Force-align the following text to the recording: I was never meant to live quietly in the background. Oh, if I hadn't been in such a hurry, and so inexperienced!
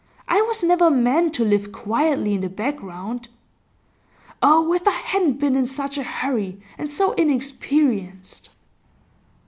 I 0.27 0.41
was 0.41 0.63
never 0.63 0.89
meant 0.89 1.35
to 1.35 1.45
live 1.45 1.71
quietly 1.71 2.33
in 2.33 2.41
the 2.41 2.49
background. 2.49 3.27
Oh, 4.41 4.73
if 4.73 4.87
I 4.87 4.97
hadn't 4.97 5.37
been 5.39 5.55
in 5.55 5.67
such 5.67 5.95
a 5.99 6.03
hurry, 6.03 6.59
and 6.75 6.89
so 6.89 7.11
inexperienced! 7.13 8.49